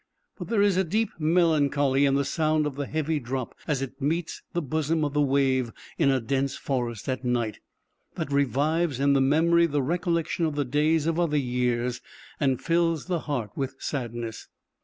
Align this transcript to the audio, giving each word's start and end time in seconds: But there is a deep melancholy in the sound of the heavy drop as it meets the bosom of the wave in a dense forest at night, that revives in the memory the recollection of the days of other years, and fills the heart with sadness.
But 0.39 0.47
there 0.47 0.63
is 0.63 0.77
a 0.77 0.83
deep 0.83 1.11
melancholy 1.19 2.05
in 2.05 2.15
the 2.15 2.25
sound 2.25 2.65
of 2.65 2.73
the 2.75 2.87
heavy 2.87 3.19
drop 3.19 3.53
as 3.67 3.83
it 3.83 4.01
meets 4.01 4.41
the 4.51 4.59
bosom 4.63 5.05
of 5.05 5.13
the 5.13 5.21
wave 5.21 5.71
in 5.99 6.09
a 6.09 6.19
dense 6.19 6.55
forest 6.55 7.07
at 7.07 7.23
night, 7.23 7.59
that 8.15 8.31
revives 8.31 8.99
in 8.99 9.13
the 9.13 9.21
memory 9.21 9.67
the 9.67 9.83
recollection 9.83 10.45
of 10.47 10.55
the 10.55 10.65
days 10.65 11.05
of 11.05 11.19
other 11.19 11.37
years, 11.37 12.01
and 12.39 12.63
fills 12.63 13.05
the 13.05 13.19
heart 13.19 13.51
with 13.55 13.75
sadness. 13.77 14.47